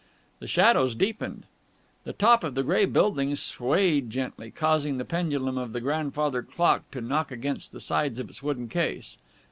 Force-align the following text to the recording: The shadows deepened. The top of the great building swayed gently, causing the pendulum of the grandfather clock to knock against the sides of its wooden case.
The 0.39 0.47
shadows 0.47 0.95
deepened. 0.95 1.45
The 2.05 2.13
top 2.13 2.43
of 2.43 2.55
the 2.55 2.63
great 2.63 2.91
building 2.91 3.35
swayed 3.35 4.09
gently, 4.09 4.49
causing 4.49 4.97
the 4.97 5.05
pendulum 5.05 5.59
of 5.59 5.73
the 5.73 5.79
grandfather 5.79 6.41
clock 6.41 6.89
to 6.89 7.01
knock 7.01 7.29
against 7.29 7.71
the 7.71 7.79
sides 7.79 8.17
of 8.17 8.27
its 8.27 8.41
wooden 8.41 8.67
case. 8.67 9.17